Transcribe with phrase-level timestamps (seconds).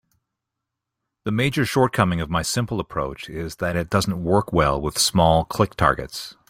[1.25, 5.45] The major shortcoming of my simple approach is that it doesn't work well with small
[5.45, 6.35] click targets.